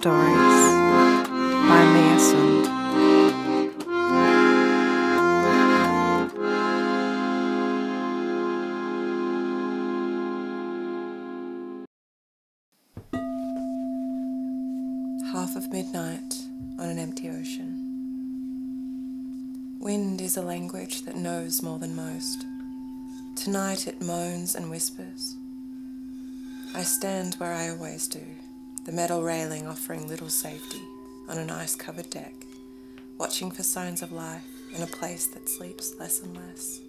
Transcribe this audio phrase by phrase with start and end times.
[0.00, 0.72] Stories
[1.68, 2.64] by Mia Sund.
[15.34, 16.34] Half of midnight
[16.78, 17.68] on an empty ocean.
[19.80, 22.46] Wind is a language that knows more than most.
[23.36, 25.36] Tonight it moans and whispers.
[26.74, 28.24] I stand where I always do,
[28.84, 30.82] the metal railing offering little safety
[31.28, 32.32] on an ice covered deck,
[33.18, 34.44] watching for signs of life
[34.74, 36.80] in a place that sleeps less and less.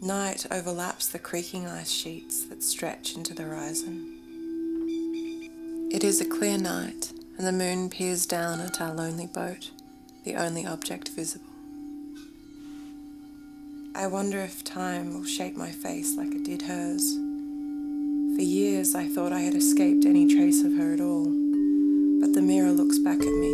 [0.00, 4.20] Night overlaps the creaking ice sheets that stretch into the horizon.
[5.90, 9.70] It is a clear night, and the moon peers down at our lonely boat,
[10.24, 11.46] the only object visible.
[13.94, 17.16] I wonder if time will shape my face like it did hers.
[18.34, 21.26] For years I thought I had escaped any trace of her at all,
[22.20, 23.52] but the mirror looks back at me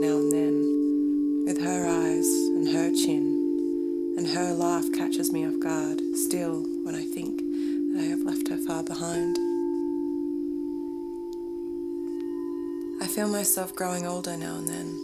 [0.00, 5.60] now and then, with her eyes and her chin, and her laugh catches me off
[5.60, 7.42] guard still when I think
[7.92, 9.36] that I have left her far behind.
[13.02, 14.98] I feel myself growing older now and then.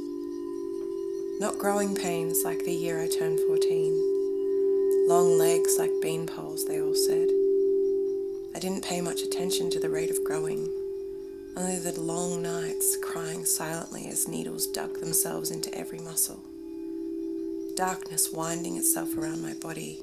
[1.38, 5.06] Not growing pains like the year I turned 14.
[5.06, 7.28] Long legs like bean poles, they all said.
[8.58, 10.68] I didn't pay much attention to the rate of growing,
[11.56, 16.42] only the long nights crying silently as needles dug themselves into every muscle.
[17.76, 20.02] Darkness winding itself around my body,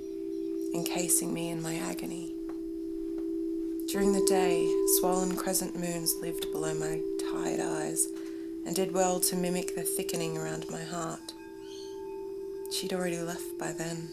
[0.73, 2.33] encasing me in my agony.
[3.89, 4.65] During the day,
[4.99, 8.07] swollen crescent moons lived below my tired eyes
[8.65, 11.33] and did well to mimic the thickening around my heart.
[12.71, 14.07] She'd already left by then.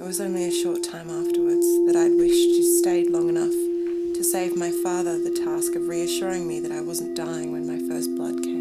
[0.00, 3.52] It was only a short time afterwards that I'd wished she'd stayed long enough
[4.14, 7.86] to save my father the task of reassuring me that I wasn't dying when my
[7.86, 8.59] first blood came.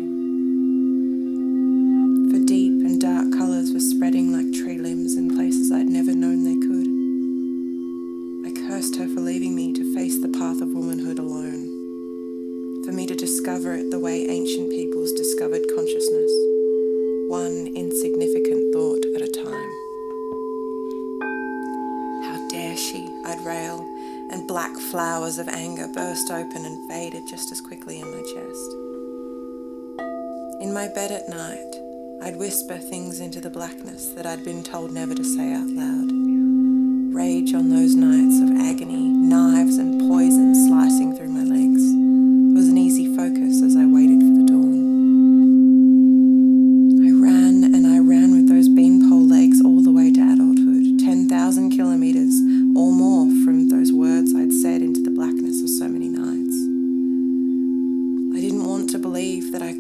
[23.70, 23.86] I'd
[24.32, 28.72] and black flowers of anger burst open and faded just as quickly in my chest.
[30.62, 31.76] In my bed at night,
[32.22, 36.10] I'd whisper things into the blackness that I'd been told never to say out loud.
[37.16, 41.44] Rage on those nights of agony, knives and poison slicing through my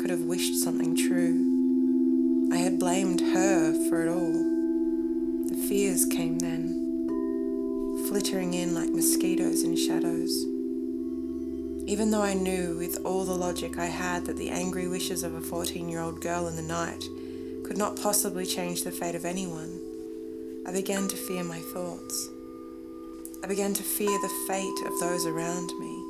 [0.10, 2.50] could have wished something true.
[2.52, 4.34] I had blamed her for it all.
[5.50, 10.32] The fears came then, flittering in like mosquitoes in shadows.
[11.88, 15.36] Even though I knew with all the logic I had that the angry wishes of
[15.36, 17.04] a 14 year old girl in the night
[17.64, 19.80] could not possibly change the fate of anyone,
[20.66, 22.30] I began to fear my thoughts.
[23.44, 26.04] I began to fear the fate of those around me.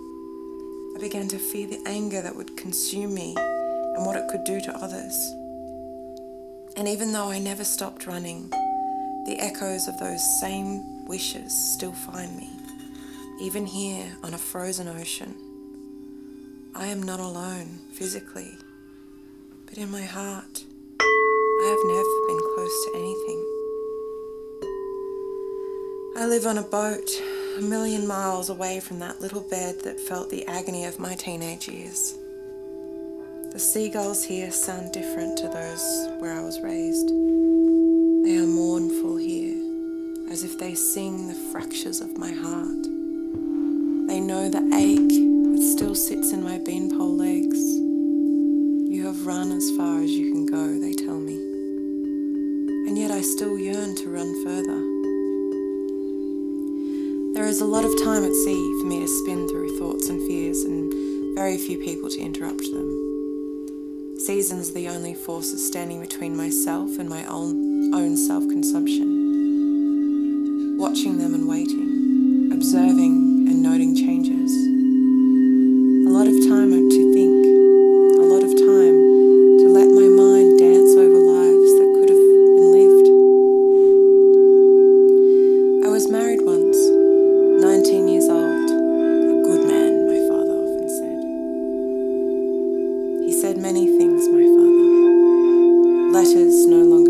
[0.96, 3.36] I began to fear the anger that would consume me
[4.00, 5.36] and what it could do to others.
[6.78, 8.50] And even though I never stopped running,
[9.26, 12.50] the echoes of those same wishes still find me,
[13.42, 15.36] even here on a frozen ocean.
[16.74, 18.58] I am not alone physically,
[19.66, 20.64] but in my heart,
[21.02, 23.46] I have never been close to anything.
[26.16, 27.10] I live on a boat
[27.58, 31.68] a million miles away from that little bed that felt the agony of my teenage
[31.68, 32.16] years.
[33.60, 37.10] The seagulls here sound different to those where I was raised.
[37.10, 42.84] They are mournful here, as if they sing the fractures of my heart.
[44.08, 47.60] They know the ache that still sits in my beanpole legs.
[48.96, 51.36] You have run as far as you can go, they tell me.
[52.88, 54.80] And yet I still yearn to run further.
[57.34, 60.26] There is a lot of time at sea for me to spin through thoughts and
[60.30, 63.09] fears, and very few people to interrupt them.
[64.26, 69.08] Seasons are the only forces standing between myself and my own, own self consumption.
[70.78, 74.52] Watching them and waiting, observing and noting changes.
[76.06, 76.89] A lot of time to
[96.50, 97.09] Letters no longer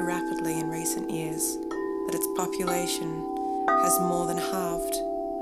[0.00, 1.56] rapidly in recent years
[2.06, 3.08] that its population
[3.68, 4.94] has more than halved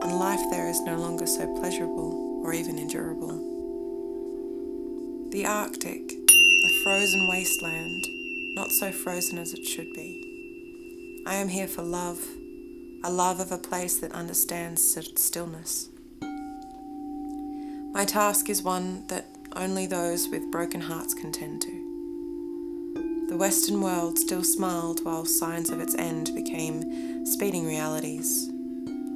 [0.03, 3.43] and life there is no longer so pleasurable or even endurable.
[5.31, 8.07] The Arctic, a frozen wasteland,
[8.55, 11.23] not so frozen as it should be.
[11.27, 12.25] I am here for love,
[13.03, 15.89] a love of a place that understands st- stillness.
[17.93, 19.27] My task is one that
[19.57, 21.86] only those with broken hearts can tend to.
[23.29, 28.49] The Western world still smiled while signs of its end became speeding realities.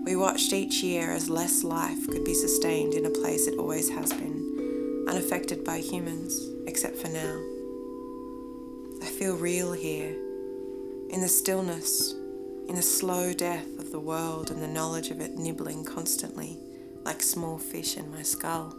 [0.05, 3.89] We watched each year as less life could be sustained in a place it always
[3.91, 7.41] has been, unaffected by humans, except for now.
[9.01, 10.17] I feel real here,
[11.11, 12.13] in the stillness,
[12.69, 16.59] in the slow death of the world and the knowledge of it nibbling constantly
[17.05, 18.75] like small fish in my skull.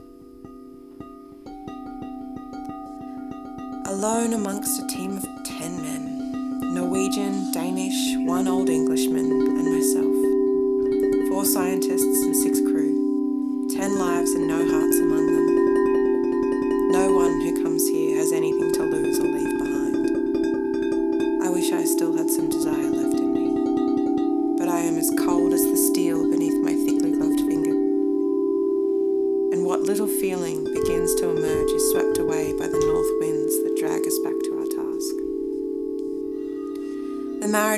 [4.01, 11.29] Alone amongst a team of ten men Norwegian, Danish, one old Englishman, and myself.
[11.29, 11.90] Four scientists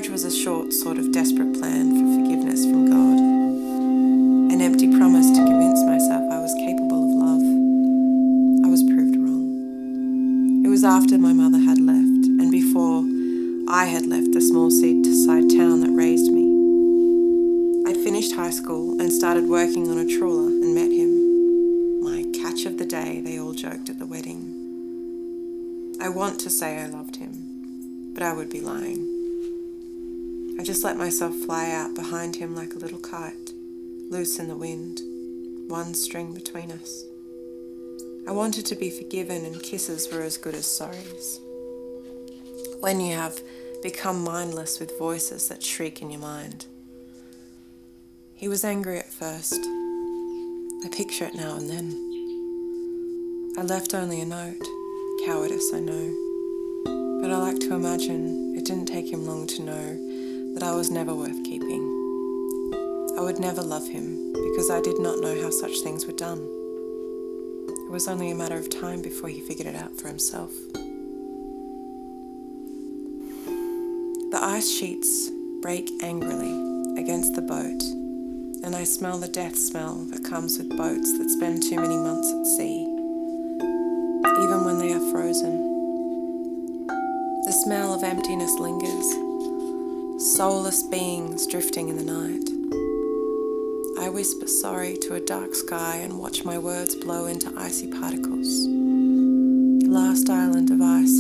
[0.04, 3.20] marriage was a short, sort of desperate plan for forgiveness from God.
[4.52, 7.44] An empty promise to convince myself I was capable of love.
[8.66, 10.66] I was proved wrong.
[10.66, 13.06] It was after my mother had left, and before
[13.70, 16.52] I had left the small seaside town that raised me.
[17.88, 22.04] I'd finished high school and started working on a trawler and met him.
[22.04, 24.44] My catch of the day, they all joked at the wedding.
[26.02, 29.13] I want to say I loved him, but I would be lying.
[30.64, 33.52] I just let myself fly out behind him like a little kite,
[34.10, 35.02] loose in the wind,
[35.70, 37.04] one string between us.
[38.26, 41.42] I wanted to be forgiven, and kisses were as good as sorries.
[42.80, 43.38] When you have
[43.82, 46.66] become mindless with voices that shriek in your mind.
[48.34, 49.60] He was angry at first.
[49.62, 51.92] I picture it now and then.
[53.58, 54.66] I left only a note.
[55.26, 57.20] Cowardice, I know.
[57.22, 60.13] But I like to imagine it didn't take him long to know
[60.54, 61.82] that I was never worth keeping.
[63.18, 66.40] I would never love him because I did not know how such things were done.
[67.68, 70.52] It was only a matter of time before he figured it out for himself.
[74.32, 75.30] The ice sheets
[75.62, 77.84] break angrily against the boat,
[78.64, 82.32] and I smell the death smell that comes with boats that spend too many months
[82.32, 82.84] at sea,
[84.44, 85.72] even when they are frozen.
[87.46, 89.23] The smell of emptiness lingers,
[90.24, 92.50] soulless beings drifting in the night.
[94.00, 98.64] I whisper sorry to a dark sky and watch my words blow into icy particles.
[98.64, 101.20] The last island of ice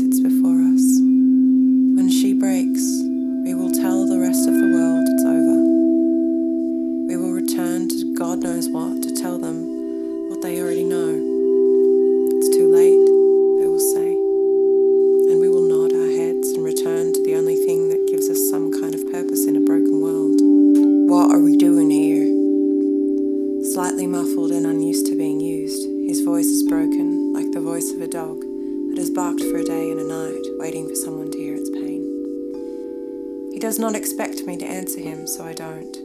[29.84, 33.52] day and a night, waiting for someone to hear its pain.
[33.52, 35.96] He does not expect me to answer him, so I don't.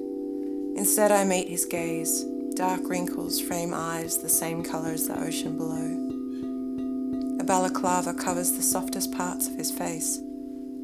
[0.76, 5.56] Instead, I meet his gaze, Dark wrinkles frame eyes the same colour as the ocean
[5.56, 7.38] below.
[7.40, 10.20] A balaclava covers the softest parts of his face.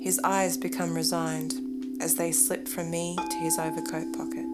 [0.01, 1.55] His eyes become resigned
[2.01, 4.47] as they slip from me to his overcoat pocket.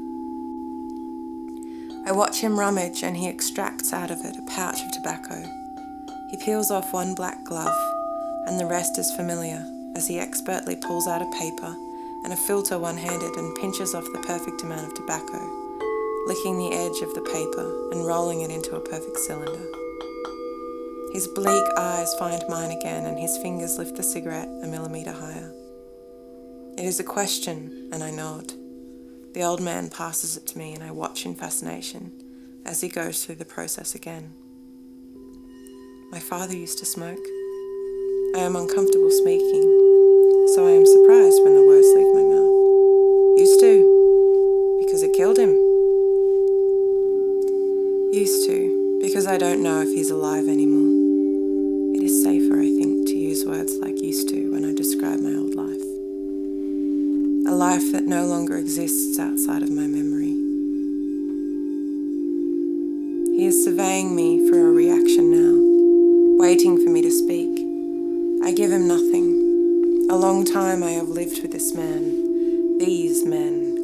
[2.06, 5.44] I watch him rummage and he extracts out of it a pouch of tobacco.
[6.30, 7.89] He peels off one black glove,
[8.50, 9.64] and the rest is familiar
[9.94, 11.72] as he expertly pulls out a paper
[12.24, 15.38] and a filter one handed and pinches off the perfect amount of tobacco,
[16.26, 19.64] licking the edge of the paper and rolling it into a perfect cylinder.
[21.12, 25.52] His bleak eyes find mine again, and his fingers lift the cigarette a millimetre higher.
[26.76, 28.52] It is a question, and I nod.
[29.32, 32.10] The old man passes it to me, and I watch in fascination
[32.66, 34.32] as he goes through the process again.
[36.10, 37.24] My father used to smoke.
[38.32, 39.66] I am uncomfortable speaking,
[40.54, 41.66] so I am surprised when the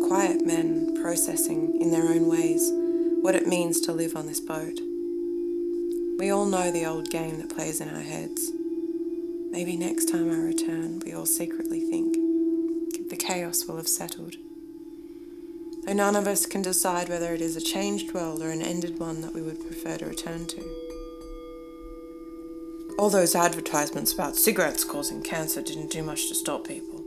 [0.06, 2.70] quiet men, processing in their own ways
[3.22, 4.78] what it means to live on this boat.
[6.18, 8.52] We all know the old game that plays in our heads.
[9.50, 12.16] Maybe next time I return, we all secretly think
[13.10, 14.36] the chaos will have settled.
[15.84, 19.00] Though none of us can decide whether it is a changed world or an ended
[19.00, 20.62] one that we would prefer to return to.
[22.96, 27.02] All those advertisements about cigarettes causing cancer didn't do much to stop people.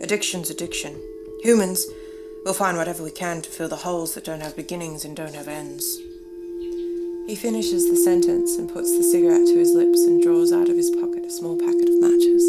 [0.00, 0.98] Addiction's addiction.
[1.42, 1.86] Humans
[2.44, 5.34] We'll find whatever we can to fill the holes that don't have beginnings and don't
[5.34, 5.98] have ends.
[7.26, 10.76] He finishes the sentence and puts the cigarette to his lips and draws out of
[10.76, 12.42] his pocket a small packet of matches.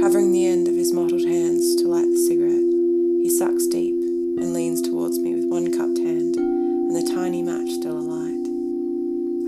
[0.00, 2.70] Covering the end of his mottled hands to light the cigarette,
[3.22, 3.92] he sucks deep
[4.40, 8.46] and leans towards me with one cupped hand and the tiny match still alight.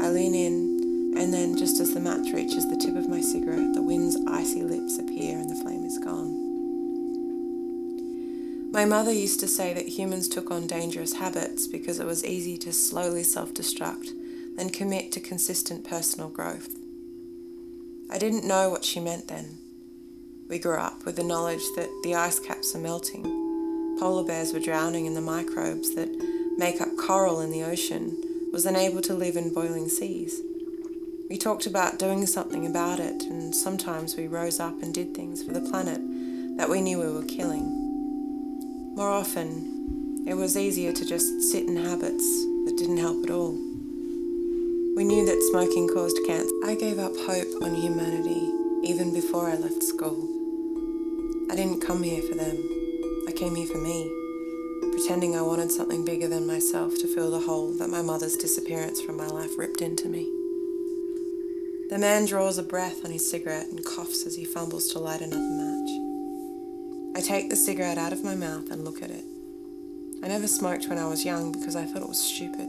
[0.05, 3.73] I lean in, and then, just as the match reaches the tip of my cigarette,
[3.73, 6.48] the wind's icy lips appear and the flame is gone.
[8.79, 12.57] My mother used to say that humans took on dangerous habits because it was easy
[12.59, 14.11] to slowly self destruct,
[14.55, 16.69] then commit to consistent personal growth.
[18.09, 19.59] I didn't know what she meant then.
[20.49, 23.25] We grew up with the knowledge that the ice caps are melting,
[23.99, 26.11] polar bears were drowning, and the microbes that
[26.57, 28.17] make up coral in the ocean
[28.53, 30.41] was unable to live in boiling seas.
[31.29, 35.43] We talked about doing something about it, and sometimes we rose up and did things
[35.43, 36.01] for the planet
[36.59, 37.88] that we knew we were killing.
[38.99, 43.53] More often, it was easier to just sit in habits that didn't help at all.
[44.97, 46.51] We knew that smoking caused cancer.
[46.65, 48.43] I gave up hope on humanity
[48.83, 50.27] even before I left school.
[51.49, 52.57] I didn't come here for them,
[53.29, 54.11] I came here for me,
[54.91, 59.01] pretending I wanted something bigger than myself to fill the hole that my mother's disappearance
[59.01, 60.25] from my life ripped into me.
[61.89, 65.21] The man draws a breath on his cigarette and coughs as he fumbles to light
[65.21, 66.08] another match.
[67.19, 69.25] I take the cigarette out of my mouth and look at it.
[70.23, 72.69] I never smoked when I was young because I thought it was stupid.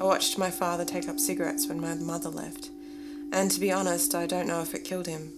[0.00, 2.70] I watched my father take up cigarettes when my mother left,
[3.32, 5.30] and to be honest, I don't know if it killed him.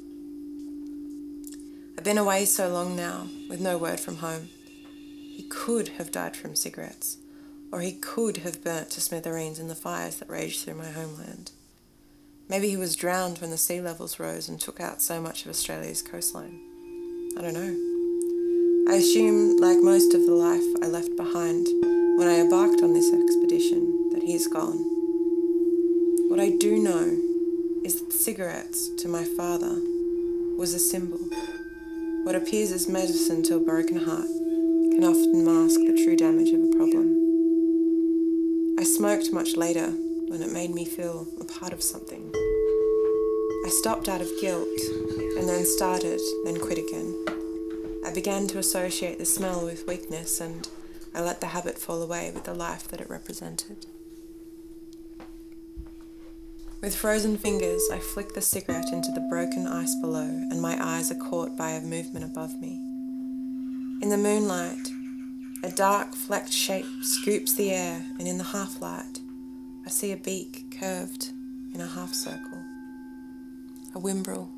[1.98, 4.48] I've been away so long now, with no word from home.
[5.36, 7.18] He could have died from cigarettes,
[7.70, 11.50] or he could have burnt to smithereens in the fires that raged through my homeland.
[12.48, 15.50] Maybe he was drowned when the sea levels rose and took out so much of
[15.50, 16.58] Australia's coastline.
[17.36, 17.87] I don't know.
[18.90, 21.66] I assume, like most of the life I left behind
[22.16, 24.78] when I embarked on this expedition, that he is gone.
[26.30, 27.18] What I do know
[27.84, 29.78] is that cigarettes, to my father,
[30.56, 31.20] was a symbol.
[32.24, 36.64] What appears as medicine to a broken heart can often mask the true damage of
[36.64, 37.14] a problem.
[38.78, 39.90] I smoked much later
[40.28, 42.32] when it made me feel a part of something.
[43.66, 44.80] I stopped out of guilt
[45.36, 47.37] and then started, then quit again.
[48.08, 50.66] I began to associate the smell with weakness, and
[51.14, 53.84] I let the habit fall away with the life that it represented.
[56.80, 61.12] With frozen fingers, I flick the cigarette into the broken ice below, and my eyes
[61.12, 62.80] are caught by a movement above me.
[64.00, 64.88] In the moonlight,
[65.62, 69.20] a dark flecked shape scoops the air, and in the half light,
[69.84, 71.32] I see a beak curved
[71.74, 72.64] in a half circle.
[73.94, 74.48] A whimbrel.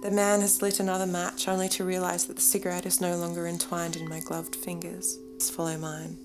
[0.00, 3.48] The man has lit another match, only to realize that the cigarette is no longer
[3.48, 5.18] entwined in my gloved fingers.
[5.32, 6.16] Let's Follow mine.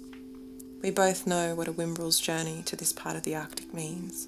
[0.83, 4.27] We both know what a Whimbrel's journey to this part of the Arctic means.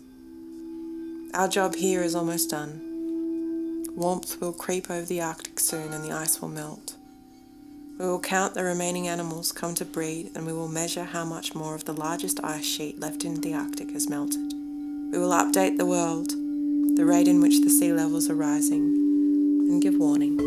[1.35, 3.85] Our job here is almost done.
[3.95, 6.95] Warmth will creep over the Arctic soon and the ice will melt.
[7.99, 11.53] We will count the remaining animals come to breed and we will measure how much
[11.53, 14.53] more of the largest ice sheet left in the Arctic has melted.
[15.11, 16.29] We will update the world,
[16.97, 18.94] the rate in which the sea levels are rising,
[19.67, 20.37] and give warning.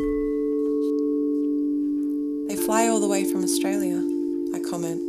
[2.49, 3.99] They fly all the way from Australia,
[4.55, 5.09] I comment.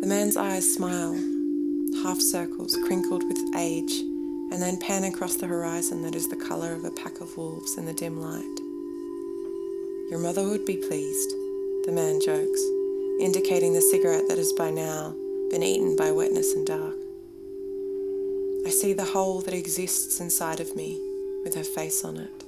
[0.00, 1.14] The man's eyes smile,
[2.02, 4.00] half circles crinkled with age,
[4.52, 7.78] and then pan across the horizon that is the colour of a pack of wolves
[7.78, 8.60] in the dim light.
[10.10, 11.30] Your mother would be pleased,
[11.86, 12.60] the man jokes,
[13.18, 15.14] indicating the cigarette that has by now
[15.50, 16.94] been eaten by wetness and dark.
[18.66, 21.00] I see the hole that exists inside of me
[21.44, 22.44] with her face on it.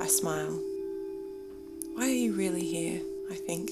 [0.00, 0.60] I smile.
[1.94, 3.00] Why are you really here?
[3.30, 3.70] I think.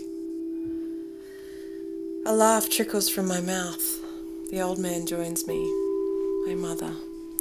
[2.25, 4.01] A laugh trickles from my mouth.
[4.51, 5.61] The old man joins me.
[6.47, 6.93] My mother,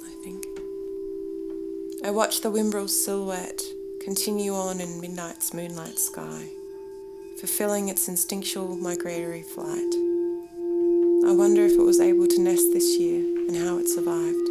[0.04, 0.44] I think.
[2.04, 3.62] I watch the Whimbrel's silhouette
[4.00, 6.48] continue on in midnight's moonlight sky,
[7.38, 9.94] fulfilling its instinctual migratory flight.
[11.24, 14.48] I wonder if it was able to nest this year and how it survived,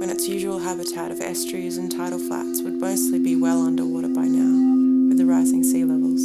[0.00, 4.24] when its usual habitat of estuaries and tidal flats would mostly be well underwater by
[4.24, 6.22] now, with the rising sea levels.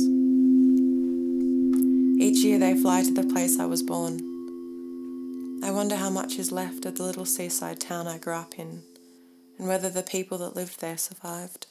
[2.22, 4.22] Each year they fly to the place I was born.
[5.62, 8.82] I wonder how much is left of the little seaside town I grew up in,
[9.60, 11.67] and whether the people that lived there survived.